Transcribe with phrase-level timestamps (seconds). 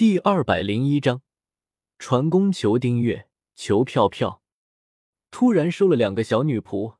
[0.00, 1.20] 第二百零一章，
[1.98, 4.42] 传功求订阅求票票。
[5.30, 6.96] 突然收了两个小女仆，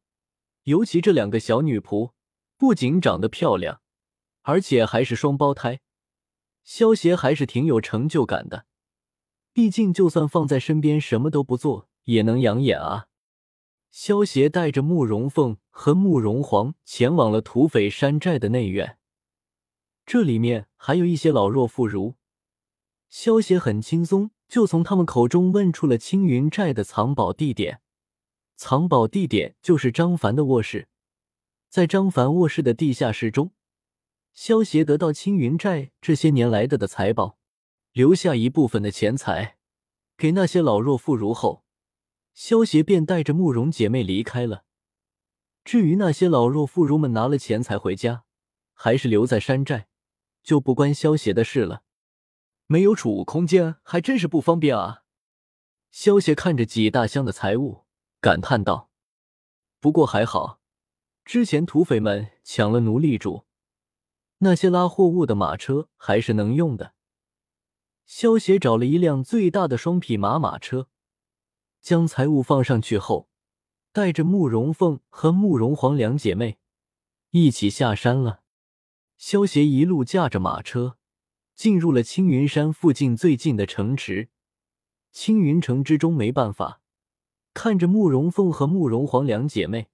[0.65, 2.13] 尤其这两个小女仆
[2.59, 3.81] 不仅长得漂亮，
[4.43, 5.81] 而且还是双胞胎。
[6.63, 8.67] 萧协还是挺有成就感的，
[9.55, 13.07] 毕竟就算放在身边什么都不做，也能养眼啊。
[13.91, 18.99] 萧协带着慕容凤和慕容皇前往了土匪山寨的内院，
[20.05, 22.17] 这里面还有一些老弱妇孺。
[23.11, 27.83] 萧协很轻松，就从他们口中问出了青云寨的藏宝地点。
[28.57, 30.89] 藏宝地点就是张凡的卧室，
[31.69, 33.51] 在张凡卧室的地下室中，
[34.33, 37.37] 萧协得到青云寨这些年来的的财宝，
[37.93, 39.57] 留下一部分的钱财
[40.17, 41.65] 给那些老弱妇孺后，
[42.33, 44.65] 萧协便带着慕容姐妹离开了。
[45.65, 48.23] 至于那些老弱妇孺们拿了钱财回家，
[48.73, 49.89] 还是留在山寨，
[50.45, 51.83] 就不关萧协的事了。
[52.73, 55.03] 没有储物空间，还真是不方便啊！
[55.91, 57.85] 萧协看着几大箱的财物，
[58.21, 58.93] 感叹道
[59.81, 60.61] ：“不过还好，
[61.25, 63.45] 之前土匪们抢了奴隶主，
[64.39, 66.95] 那些拉货物的马车还是能用的。”
[68.07, 70.87] 萧协找了一辆最大的双匹马马车，
[71.81, 73.29] 将财物放上去后，
[73.91, 76.61] 带着慕容凤和慕容皇两姐妹
[77.31, 78.43] 一起下山了。
[79.17, 80.99] 萧协一路驾着马车。
[81.61, 84.31] 进入了青云山附近最近的城池，
[85.13, 86.81] 青云城之中没办法，
[87.53, 89.89] 看着慕容凤和慕容皇两姐妹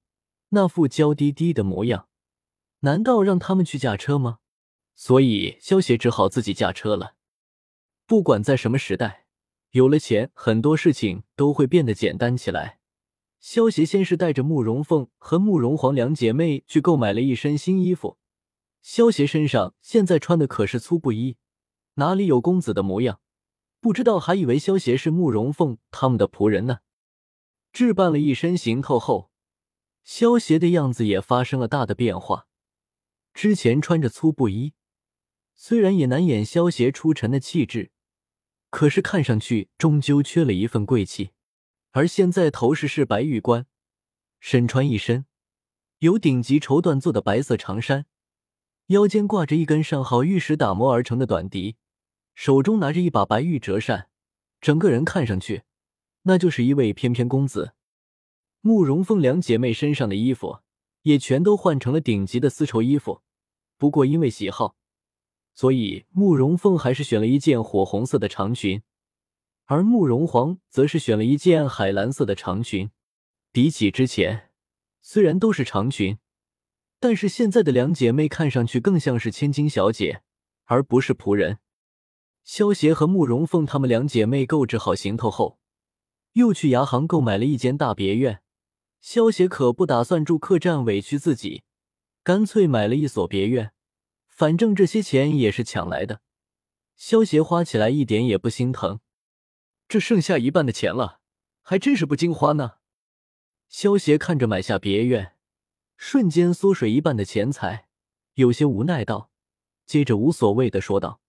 [0.50, 2.06] 那副娇滴滴的模样，
[2.82, 4.38] 难道让他们去驾车吗？
[4.94, 7.16] 所以萧协只好自己驾车了。
[8.06, 9.26] 不管在什么时代，
[9.72, 12.78] 有了钱，很多事情都会变得简单起来。
[13.40, 18.18] 萧协先是带着慕容凤和慕容皇两姐妹去购买了一身新衣服。
[18.80, 21.38] 萧协身上现在穿的可是粗布衣。
[21.96, 23.20] 哪里有公子的模样？
[23.80, 26.78] 不知道还以为萧协是慕容凤他们的仆人呢。
[27.72, 29.30] 置办了一身行头后，
[30.02, 32.48] 萧协的样子也发生了大的变化。
[33.32, 34.74] 之前穿着粗布衣，
[35.54, 37.90] 虽然也难掩萧协出尘的气质，
[38.70, 41.30] 可是看上去终究缺了一份贵气。
[41.92, 43.66] 而现在头饰是白玉冠，
[44.38, 45.24] 身穿一身
[46.00, 48.04] 由顶级绸缎做的白色长衫，
[48.88, 51.76] 腰间挂着一根上好玉石打磨而成的短笛。
[52.36, 54.10] 手中拿着一把白玉折扇，
[54.60, 55.62] 整个人看上去，
[56.24, 57.72] 那就是一位翩翩公子。
[58.60, 60.58] 慕容凤两姐妹身上的衣服
[61.02, 63.22] 也全都换成了顶级的丝绸衣服，
[63.78, 64.76] 不过因为喜好，
[65.54, 68.82] 所以慕容凤还是选了一件火红色的长裙，
[69.64, 72.90] 而慕容皇则是选了一件海蓝色的长裙。
[73.50, 74.50] 比起之前，
[75.00, 76.18] 虽然都是长裙，
[77.00, 80.20] 但是现在的两姐妹看上去更像是千金小姐，
[80.66, 81.60] 而不是仆人。
[82.46, 85.58] 萧协和慕容凤她们两姐妹购置好行头后，
[86.34, 88.40] 又去牙行购买了一间大别院。
[89.00, 91.64] 萧协可不打算住客栈委屈自己，
[92.22, 93.72] 干脆买了一所别院。
[94.28, 96.20] 反正这些钱也是抢来的，
[96.94, 99.00] 萧协花起来一点也不心疼。
[99.88, 101.20] 这剩下一半的钱了，
[101.62, 102.74] 还真是不经花呢。
[103.68, 105.34] 萧协看着买下别院，
[105.96, 107.88] 瞬间缩水一半的钱财，
[108.34, 109.32] 有些无奈道，
[109.84, 111.20] 接着无所谓的说道：“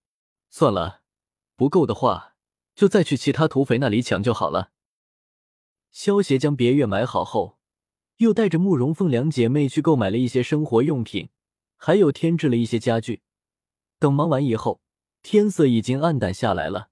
[0.48, 0.97] 算了。”
[1.58, 2.36] 不够的话，
[2.76, 4.70] 就再去其他土匪那里抢就好了。
[5.90, 7.58] 萧协将别院买好后，
[8.18, 11.30] 又带着慕容凤两姐妹去购买了一些生活用品，
[11.76, 13.22] 还有添置了一些家具。
[13.98, 14.80] 等忙完以后，
[15.20, 16.90] 天色已经暗淡下来了。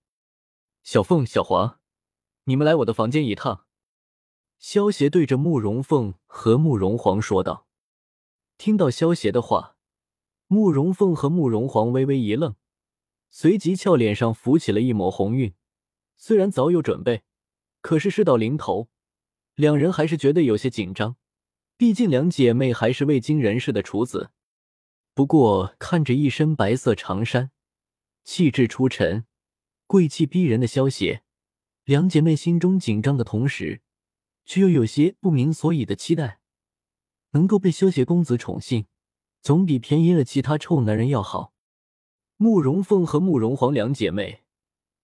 [0.83, 1.79] 小凤、小黄，
[2.47, 3.67] 你们来我的房间一趟。
[4.59, 7.69] 萧协对着慕容凤和慕容皇说道。
[8.59, 9.77] 听到萧协的话，
[10.49, 12.57] 慕容凤和慕容皇微微一愣。
[13.39, 15.53] 随即俏脸上浮起了一抹红晕，
[16.17, 17.23] 虽然早有准备，
[17.83, 18.89] 可是事到临头，
[19.55, 21.17] 两人还是觉得有些紧张。
[21.77, 24.31] 毕竟两姐妹还是未经人事的处子。
[25.13, 27.51] 不过看着一身白色长衫，
[28.25, 29.27] 气质出尘、
[29.87, 31.23] 贵气逼人的萧邪，
[31.85, 33.83] 两姐妹心中紧张的同时，
[34.47, 36.41] 却又有些不明所以的期待。
[37.33, 38.87] 能够被萧邪公子宠幸，
[39.43, 41.53] 总比便宜了其他臭男人要好。
[42.39, 44.45] 慕容凤和慕容皇两姐妹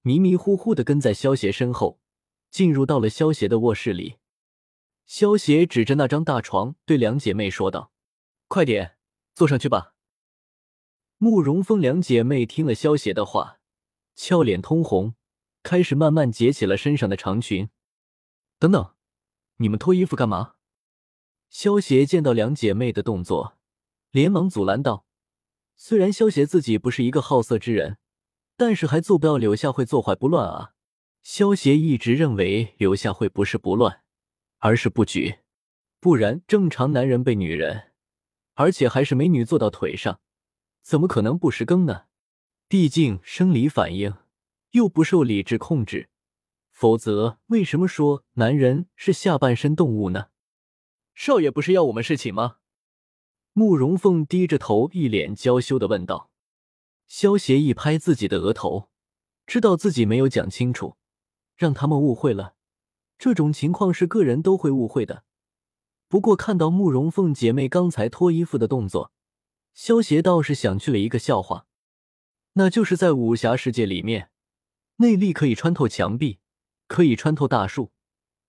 [0.03, 1.99] 迷迷糊糊的跟在萧协身后，
[2.51, 4.17] 进入到了萧协的卧室里。
[5.07, 7.91] 萧协指着那张大床，对两姐妹说道
[8.49, 8.97] ：“快点
[9.35, 9.95] 坐上去吧。”
[11.17, 13.61] 慕容凤两姐妹听了萧协的话，
[14.15, 15.15] 俏脸通红，
[15.63, 17.71] 开始慢慢解起了身上的长裙。
[18.59, 18.95] 等等，
[19.57, 20.57] 你们脱衣服干嘛？
[21.49, 23.57] 萧协见到两姐妹的动作，
[24.11, 25.07] 连忙阻拦道。
[25.85, 27.99] 虽然萧协自己不是一个好色之人，
[28.57, 30.75] 但是还做不到柳下惠坐怀不乱啊。
[31.25, 34.05] 萧协一直认为柳下惠不是不乱，
[34.59, 35.41] 而是不举。
[35.99, 37.91] 不然，正常男人被女人，
[38.55, 40.21] 而且还是美女坐到腿上，
[40.83, 42.05] 怎么可能不失更呢？
[42.69, 44.15] 毕竟生理反应
[44.71, 46.11] 又不受理智控制，
[46.71, 50.29] 否则为什么说男人是下半身动物呢？
[51.13, 52.59] 少爷不是要我们侍寝吗？
[53.55, 56.31] 慕容凤低着头，一脸娇羞的问道。
[57.07, 58.89] 萧协一拍自己的额头，
[59.47, 60.97] 知道自己没有讲清楚，
[61.57, 62.55] 让他们误会了。
[63.19, 65.25] 这种情况是个人都会误会的。
[66.09, 69.13] 不过看到慕容凤姐妹刚才脱衣服的动作，
[69.75, 71.67] 萧协倒是想去了一个笑话，
[72.55, 74.31] 那就是在武侠世界里面，
[74.97, 76.39] 内力可以穿透墙壁，
[76.87, 77.93] 可以穿透大树，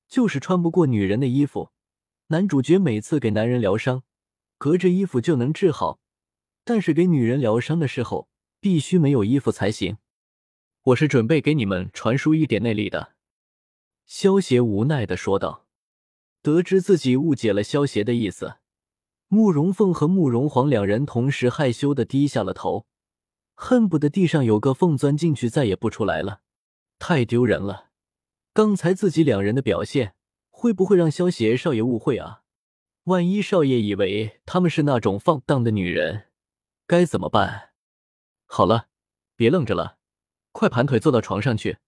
[0.07, 1.71] 就是穿不过女人的衣服。
[2.27, 4.03] 男主角每次给男人疗伤，
[4.57, 5.99] 隔着衣服就能治好，
[6.63, 8.29] 但是给女人疗伤的时候，
[8.59, 9.97] 必须没有衣服才行。
[10.83, 13.13] 我是准备给你们传输一点内力的。”
[14.05, 15.65] 萧协无奈的说道。
[16.41, 18.55] 得知自己误解了萧协的意思，
[19.29, 22.85] 慕容凤和慕容皇两人同时害羞的低下了头，
[23.55, 26.41] 恨不得地上有个缝钻进去再也不出来了，
[26.99, 27.91] 太丢人了！
[28.51, 30.15] 刚才自己两人的表现
[30.49, 32.42] 会不会让萧协少爷误会啊？
[33.05, 36.29] 万一少爷以为他们是那种放荡的女人，
[36.87, 37.73] 该怎么办？
[38.45, 38.87] 好了，
[39.35, 39.97] 别愣着了，
[40.53, 41.79] 快盘腿坐到床上去。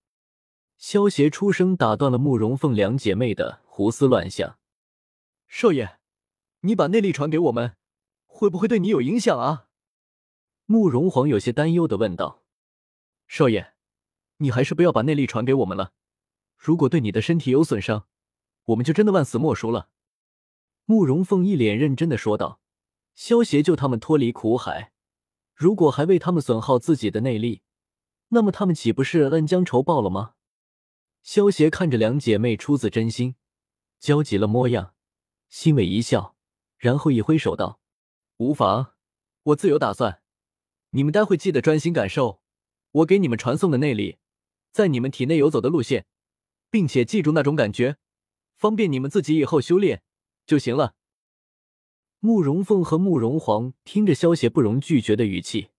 [0.77, 4.59] 萧协出声打断了慕容凤两姐妹的胡思乱想。
[5.47, 5.99] 少爷，
[6.61, 7.77] 你把内力传给我们，
[8.25, 9.69] 会不会对你有影响啊？
[10.65, 12.43] 慕容皇有些担忧的问道。
[13.25, 13.73] 少爷，
[14.39, 15.93] 你还是不要把内力传给我们了。
[16.57, 18.05] 如果对你的身体有损伤，
[18.65, 19.87] 我们就真的万死莫赎了。
[20.85, 22.61] 慕容凤一脸认真的说道。
[23.13, 24.91] 萧协救他们脱离苦海，
[25.53, 27.61] 如果还为他们损耗自己的内力，
[28.27, 30.33] 那么他们岂不是恩将仇报了吗？
[31.23, 33.35] 萧协看着两姐妹出自真心，
[33.99, 34.93] 焦急了模样，
[35.47, 36.35] 欣慰一笑，
[36.77, 37.79] 然后一挥手道
[38.37, 38.93] ：“无妨，
[39.43, 40.21] 我自有打算。
[40.89, 42.41] 你们待会记得专心感受
[42.91, 44.17] 我给你们传送的内力，
[44.73, 46.05] 在你们体内游走的路线，
[46.69, 47.95] 并且记住那种感觉，
[48.57, 50.03] 方便你们自己以后修炼
[50.45, 50.95] 就行了。”
[52.19, 55.69] 慕容凤和慕容皇听着萧协不容拒绝的语气，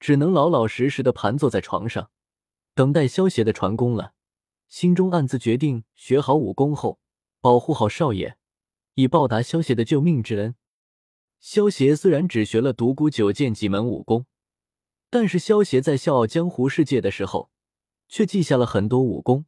[0.00, 2.10] 只能老老实实的盘坐在床上，
[2.74, 4.14] 等待萧协的传功了。
[4.68, 7.00] 心中暗自决定，学好武功后，
[7.40, 8.36] 保护好少爷，
[8.94, 10.54] 以报答萧协的救命之恩。
[11.38, 14.26] 萧协虽然只学了独孤九剑几门武功，
[15.08, 17.50] 但是萧协在笑傲江湖世界的时候，
[18.08, 19.46] 却记下了很多武功，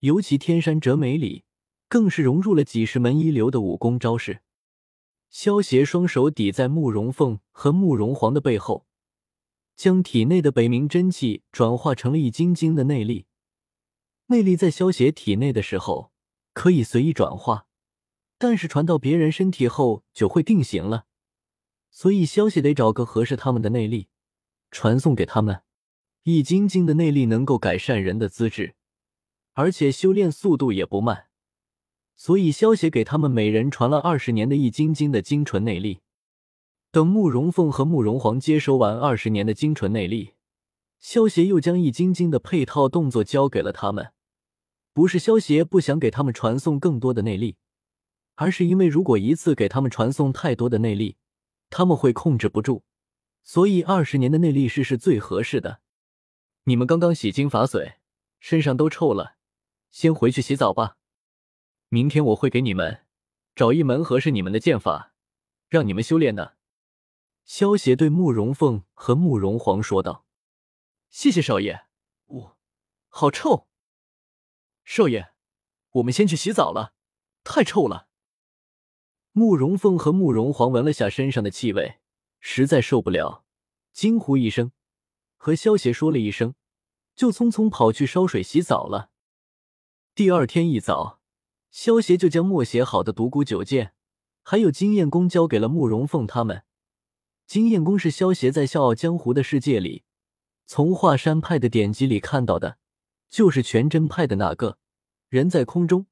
[0.00, 1.44] 尤其天山折梅里，
[1.92, 4.40] 更是融入了几十门一流的武功招式。
[5.28, 8.86] 萧协双手抵在慕容凤和慕容皇的背后，
[9.76, 13.26] 将体内的北冥真气转化成了一晶晶的内力。
[14.28, 16.12] 内力在萧协体内的时候
[16.54, 17.66] 可以随意转化，
[18.38, 21.04] 但是传到别人身体后就会定型了。
[21.90, 24.08] 所以萧协得找个合适他们的内力
[24.70, 25.60] 传送给他们。
[26.22, 28.76] 易筋经的内力能够改善人的资质，
[29.52, 31.28] 而且修炼速度也不慢。
[32.22, 36.02] 所以萧协给他们每人传了二十年的易筋经的精纯内力。
[36.92, 40.34] 等慕容凤和慕容皇接收完二十年的精纯内力，
[41.00, 44.12] 萧协又将易筋经的配套动作交给了他们。
[44.92, 47.56] 不是萧协不想给他们传送更多的内力，
[48.36, 51.16] 而是因为如果一次给他们传送太多的内力，
[51.70, 52.84] 他们会控制不住。
[53.42, 55.80] 所以二十年的内力是是最合适的。
[56.66, 57.94] 你们刚刚洗精伐髓，
[58.38, 59.34] 身上都臭了，
[59.90, 60.98] 先回去洗澡吧。
[61.92, 63.04] 明天我会给你们
[63.54, 65.12] 找一门合适你们的剑法，
[65.68, 66.56] 让你们修炼的。
[67.44, 70.24] 萧协对慕容凤和慕容皇说道
[71.10, 71.84] ：“谢谢少爷。”
[72.24, 72.58] 我，
[73.08, 73.68] 好臭。
[74.84, 75.34] 少爷，
[75.90, 76.94] 我们先去洗澡了，
[77.44, 78.08] 太臭了。
[79.32, 81.98] 慕容凤和慕容皇闻了下身上的气味，
[82.40, 83.44] 实在受不了，
[83.92, 84.72] 惊呼一声，
[85.36, 86.54] 和萧协说了一声，
[87.14, 89.10] 就匆匆跑去烧水洗澡了。
[90.14, 91.20] 第二天一早，
[91.72, 93.94] 萧协就将默写好的独孤九剑，
[94.42, 96.62] 还有经验功交给了慕容凤他们。
[97.46, 100.04] 经验功是萧协在笑傲江湖的世界里，
[100.66, 102.78] 从华山派的典籍里看到的。
[103.30, 104.76] 就是全真派的那个
[105.30, 106.04] 人在空中，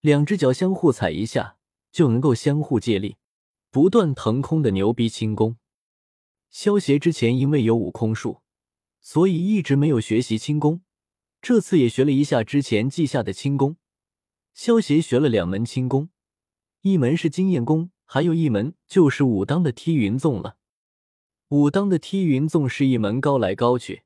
[0.00, 1.56] 两只脚相互踩一下
[1.90, 3.16] 就能够相互借力，
[3.72, 5.56] 不断腾空的牛逼轻功。
[6.50, 8.42] 萧协之前因为有悟空术，
[9.00, 10.82] 所以一直没有学习轻功，
[11.40, 13.76] 这次也学了一下之前记下的轻功。
[14.54, 16.10] 萧协学了两门轻功，
[16.82, 20.56] 一门是经验功，还有一门就是武当的踢云纵了。
[21.48, 24.02] 武当的踢云纵是一门高来高去。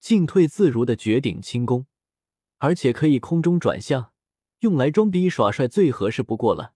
[0.00, 1.86] 进退自如的绝顶轻功，
[2.56, 4.12] 而且可以空中转向，
[4.60, 6.72] 用来装逼耍帅最合适不过了。